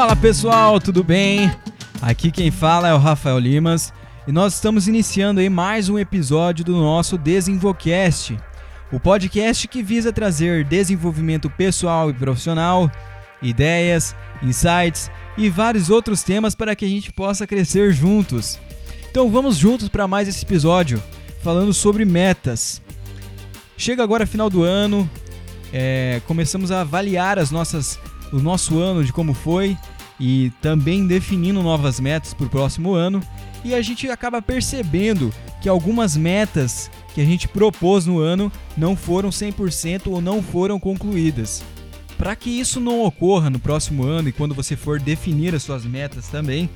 [0.00, 1.54] Fala pessoal, tudo bem?
[2.00, 3.92] Aqui quem fala é o Rafael Limas
[4.26, 8.34] e nós estamos iniciando aí mais um episódio do nosso Desenvolcast,
[8.90, 12.90] o podcast que visa trazer desenvolvimento pessoal e profissional,
[13.42, 18.58] ideias, insights e vários outros temas para que a gente possa crescer juntos.
[19.10, 21.00] Então vamos juntos para mais esse episódio
[21.42, 22.80] falando sobre metas.
[23.76, 25.08] Chega agora final do ano,
[25.70, 27.98] é, começamos a avaliar as nossas,
[28.32, 29.76] o nosso ano de como foi
[30.18, 33.20] e também definindo novas metas para o próximo ano.
[33.64, 38.96] E a gente acaba percebendo que algumas metas que a gente propôs no ano não
[38.96, 41.62] foram 100% ou não foram concluídas.
[42.16, 45.84] Para que isso não ocorra no próximo ano e quando você for definir as suas
[45.84, 46.68] metas também,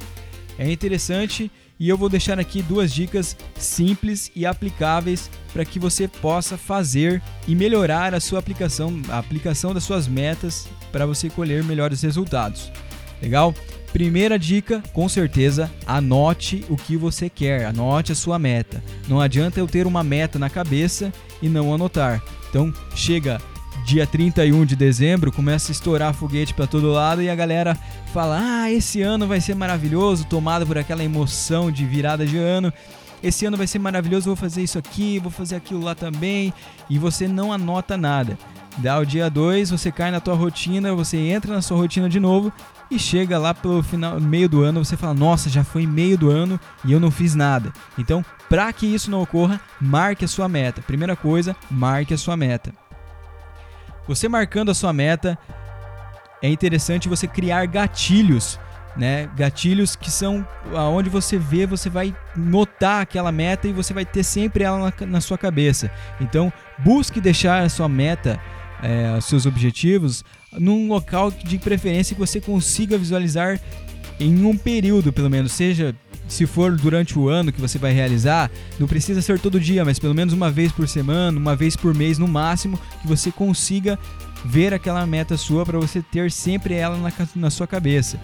[0.59, 6.07] é interessante e eu vou deixar aqui duas dicas simples e aplicáveis para que você
[6.07, 11.65] possa fazer e melhorar a sua aplicação, a aplicação das suas metas para você colher
[11.65, 12.71] melhores resultados.
[13.21, 13.55] Legal?
[13.93, 18.83] Primeira dica, com certeza, anote o que você quer, anote a sua meta.
[19.09, 22.21] Não adianta eu ter uma meta na cabeça e não anotar.
[22.51, 23.41] Então, chega
[23.85, 27.79] dia 31 de dezembro, começa a estourar foguete para todo lado e a galera
[28.13, 32.73] fala: "Ah, esse ano vai ser maravilhoso", tomado por aquela emoção de virada de ano.
[33.23, 36.53] Esse ano vai ser maravilhoso, vou fazer isso aqui, vou fazer aquilo lá também,
[36.89, 38.39] e você não anota nada.
[38.79, 42.19] Dá o dia 2, você cai na tua rotina, você entra na sua rotina de
[42.19, 42.53] novo
[42.91, 46.31] e chega lá pelo final, meio do ano, você fala: "Nossa, já foi meio do
[46.31, 47.71] ano e eu não fiz nada".
[47.99, 50.81] Então, para que isso não ocorra, marque a sua meta.
[50.83, 52.73] Primeira coisa, marque a sua meta.
[54.07, 55.39] Você marcando a sua meta,
[56.43, 58.59] é interessante você criar gatilhos,
[58.97, 59.29] né?
[59.37, 64.23] Gatilhos que são aonde você vê, você vai notar aquela meta e você vai ter
[64.23, 65.91] sempre ela na, na sua cabeça.
[66.21, 68.39] Então, busque deixar a sua meta,
[68.83, 73.59] é, os seus objetivos, num local de preferência que você consiga visualizar
[74.21, 75.95] em um período, pelo menos, seja
[76.29, 79.99] se for durante o ano que você vai realizar, não precisa ser todo dia, mas
[79.99, 83.99] pelo menos uma vez por semana, uma vez por mês no máximo, que você consiga
[84.45, 88.19] ver aquela meta sua para você ter sempre ela na, na sua cabeça.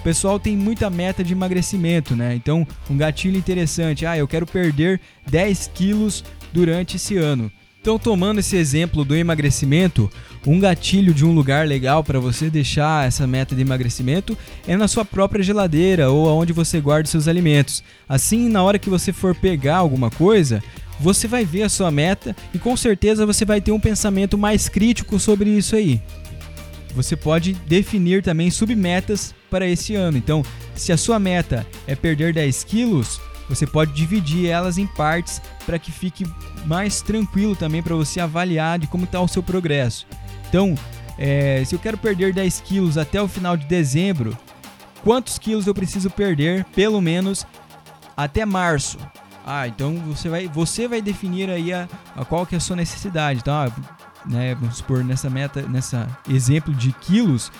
[0.00, 2.34] O pessoal tem muita meta de emagrecimento, né?
[2.34, 7.50] Então, um gatilho interessante, ah, eu quero perder 10 quilos durante esse ano.
[7.82, 10.08] Então, tomando esse exemplo do emagrecimento,
[10.46, 14.38] um gatilho de um lugar legal para você deixar essa meta de emagrecimento
[14.68, 17.82] é na sua própria geladeira ou aonde você guarda seus alimentos.
[18.08, 20.62] Assim, na hora que você for pegar alguma coisa,
[21.00, 24.68] você vai ver a sua meta e com certeza você vai ter um pensamento mais
[24.68, 26.00] crítico sobre isso aí.
[26.94, 30.16] Você pode definir também submetas para esse ano.
[30.16, 30.44] Então,
[30.76, 33.20] se a sua meta é perder 10 quilos,
[33.54, 36.26] você pode dividir elas em partes para que fique
[36.64, 40.06] mais tranquilo também para você avaliar de como está o seu progresso.
[40.48, 40.74] Então,
[41.18, 44.36] é, se eu quero perder 10 quilos até o final de dezembro,
[45.02, 47.46] quantos quilos eu preciso perder, pelo menos,
[48.16, 48.98] até março?
[49.44, 52.76] Ah, então você vai, você vai definir aí a, a qual que é a sua
[52.76, 53.42] necessidade.
[53.46, 53.70] Ah,
[54.24, 57.50] né, vamos supor, nessa meta, nessa exemplo de quilos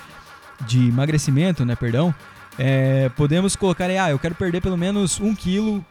[0.66, 2.14] de emagrecimento, né, perdão,
[2.58, 5.84] é, podemos colocar aí, ah, eu quero perder pelo menos 1 quilo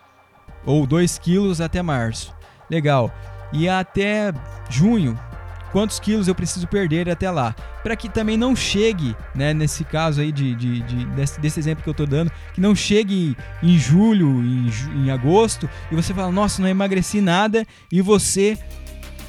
[0.65, 2.33] ou 2 quilos até março.
[2.69, 3.13] Legal.
[3.51, 4.31] E até
[4.69, 5.19] junho,
[5.71, 7.55] quantos quilos eu preciso perder até lá?
[7.83, 11.83] Para que também não chegue, né, nesse caso aí de, de, de desse, desse, exemplo
[11.83, 16.31] que eu estou dando, que não chegue em julho, em, em agosto, e você fala,
[16.31, 18.57] nossa, não emagreci nada, e você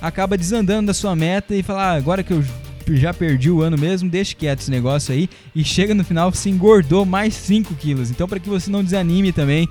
[0.00, 2.44] acaba desandando da sua meta e fala, ah, agora que eu
[2.90, 6.50] já perdi o ano mesmo, deixe quieto esse negócio aí, e chega no final, você
[6.50, 8.10] engordou mais 5 quilos.
[8.10, 9.68] Então, para que você não desanime também,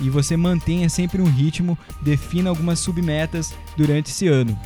[0.00, 4.58] e você mantenha sempre um ritmo, defina algumas submetas durante esse ano.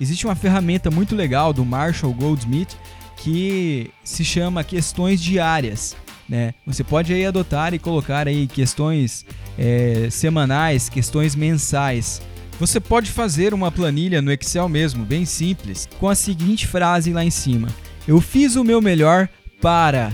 [0.00, 2.76] Existe uma ferramenta muito legal do Marshall Goldsmith
[3.16, 5.96] que se chama questões diárias.
[6.28, 6.54] Né?
[6.66, 9.24] Você pode aí adotar e colocar aí questões
[9.58, 12.20] é, semanais, questões mensais.
[12.58, 17.24] Você pode fazer uma planilha no Excel mesmo, bem simples, com a seguinte frase lá
[17.24, 17.68] em cima:
[18.08, 19.28] Eu fiz o meu melhor
[19.60, 20.12] para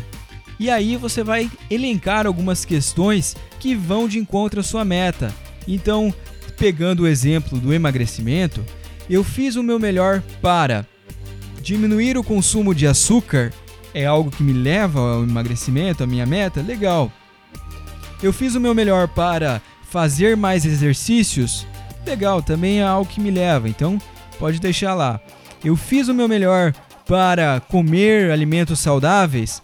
[0.62, 5.34] e aí você vai elencar algumas questões que vão de encontro à sua meta.
[5.66, 6.14] Então,
[6.56, 8.64] pegando o exemplo do emagrecimento,
[9.10, 10.86] eu fiz o meu melhor para
[11.60, 13.52] diminuir o consumo de açúcar,
[13.92, 16.62] é algo que me leva ao emagrecimento, a minha meta?
[16.62, 17.10] Legal.
[18.22, 19.60] Eu fiz o meu melhor para
[19.90, 21.66] fazer mais exercícios?
[22.06, 23.98] Legal, também é algo que me leva, então
[24.38, 25.20] pode deixar lá.
[25.64, 26.72] Eu fiz o meu melhor
[27.06, 29.62] para comer alimentos saudáveis?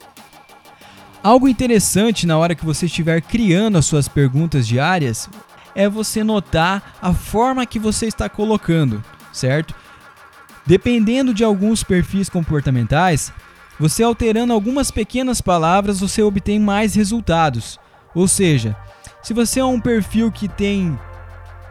[1.22, 5.28] Algo interessante na hora que você estiver criando as suas perguntas diárias
[5.74, 9.02] é você notar a forma que você está colocando,
[9.32, 9.74] certo?
[10.64, 13.32] Dependendo de alguns perfis comportamentais,
[13.80, 17.78] Você alterando algumas pequenas palavras, você obtém mais resultados.
[18.12, 18.76] Ou seja,
[19.22, 20.98] se você é um perfil que tem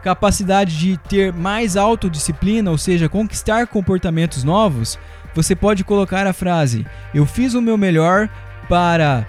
[0.02, 4.98] capacidade de ter mais autodisciplina, ou seja, conquistar comportamentos novos,
[5.34, 8.28] você pode colocar a frase: Eu fiz o meu melhor
[8.68, 9.26] para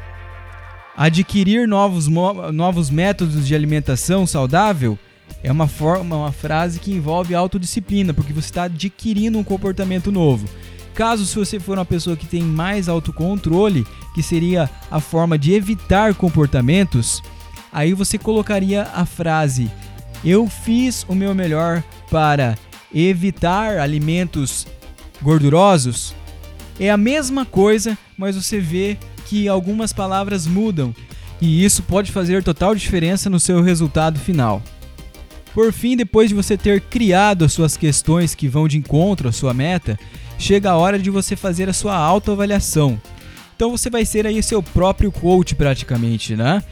[0.95, 4.98] adquirir novos, novos métodos de alimentação saudável.
[5.42, 10.50] É uma forma, uma frase que envolve autodisciplina, porque você está adquirindo um comportamento novo.
[10.94, 15.54] Caso se você for uma pessoa que tem mais autocontrole, que seria a forma de
[15.54, 17.21] evitar comportamentos,
[17.71, 19.71] aí você colocaria a frase:
[20.24, 22.57] Eu fiz o meu melhor para
[22.94, 24.68] evitar alimentos
[25.21, 26.13] gordurosos.
[26.80, 30.94] É a mesma coisa, mas você vê que algumas palavras mudam
[31.42, 34.62] e isso pode fazer total diferença no seu resultado final.
[35.54, 39.31] Por fim, depois de você ter criado as suas questões que vão de encontro à
[39.31, 39.98] sua meta,
[40.38, 43.01] chega a hora de você fazer a sua autoavaliação.
[43.56, 46.63] Então você vai ser aí seu próprio coach praticamente, né?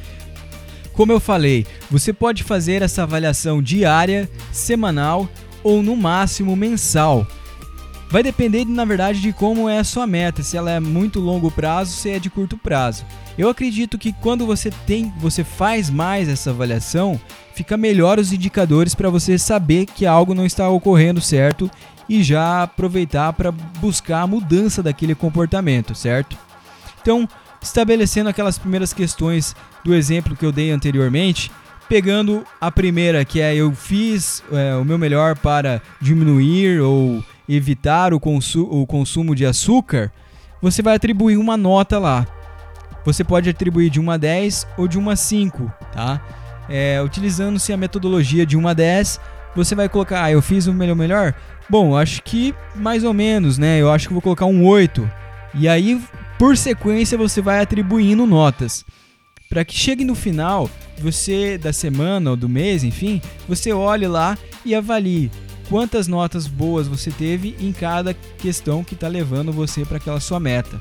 [0.98, 5.30] Como eu falei, você pode fazer essa avaliação diária, semanal
[5.64, 7.28] ou no máximo mensal.
[8.10, 11.52] Vai depender, na verdade, de como é a sua meta, se ela é muito longo
[11.52, 13.06] prazo, se é de curto prazo.
[13.38, 17.22] Eu acredito que quando você tem, você faz mais essa avaliação,
[17.54, 21.70] fica melhor os indicadores para você saber que algo não está ocorrendo certo
[22.10, 26.36] e já aproveitar para buscar a mudança daquele comportamento, certo?
[27.00, 27.30] Então,
[27.68, 31.52] estabelecendo aquelas primeiras questões do exemplo que eu dei anteriormente,
[31.88, 38.14] pegando a primeira, que é eu fiz é, o meu melhor para diminuir ou evitar
[38.14, 40.12] o, consu o consumo de açúcar,
[40.62, 42.28] você vai atribuir uma nota lá.
[43.06, 46.22] Você pode atribuir de 1 a 10 ou de 1 a 5, tá?
[46.68, 49.20] É, Utilizando-se a metodologia de 1 a 10,
[49.56, 51.34] você vai colocar, ah, eu fiz o melhor melhor?
[51.70, 53.80] Bom, acho que mais ou menos, né?
[53.80, 55.10] Eu acho que vou colocar um 8.
[55.54, 56.02] E aí,
[56.38, 58.86] por sequência, você vai atribuindo notas.
[59.50, 60.70] Para que chegue no final,
[61.00, 65.32] você da semana ou do mês, enfim, você olhe lá e avalie
[65.70, 70.40] quantas notas boas você teve em cada questão que está levando você para aquela sua
[70.40, 70.80] meta.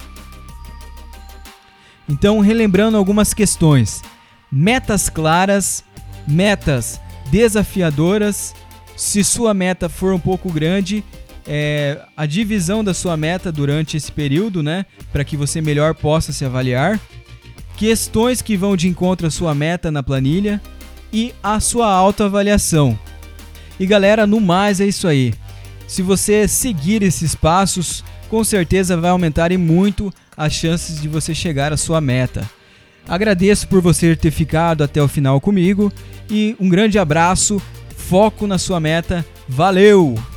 [2.08, 4.02] Então, relembrando algumas questões:
[4.50, 5.84] metas claras,
[6.26, 7.00] metas
[7.30, 8.54] desafiadoras.
[8.96, 11.04] Se sua meta for um pouco grande,
[11.46, 16.32] é, a divisão da sua meta durante esse período, né, para que você melhor possa
[16.32, 17.00] se avaliar.
[17.76, 20.60] Questões que vão de encontro à sua meta na planilha
[21.12, 22.98] e a sua autoavaliação.
[23.78, 25.34] E galera, no mais é isso aí.
[25.86, 31.34] Se você seguir esses passos, com certeza vai aumentar e muito as chances de você
[31.34, 32.48] chegar à sua meta.
[33.08, 35.92] Agradeço por você ter ficado até o final comigo
[36.28, 37.62] e um grande abraço,
[37.96, 39.24] foco na sua meta.
[39.48, 40.35] Valeu!